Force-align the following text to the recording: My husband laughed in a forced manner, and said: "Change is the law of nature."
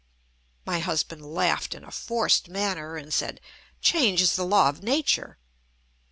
My 0.65 0.79
husband 0.79 1.23
laughed 1.23 1.75
in 1.75 1.83
a 1.83 1.91
forced 1.91 2.49
manner, 2.49 2.95
and 2.97 3.13
said: 3.13 3.39
"Change 3.81 4.19
is 4.23 4.35
the 4.35 4.45
law 4.45 4.67
of 4.67 4.81
nature." 4.81 5.37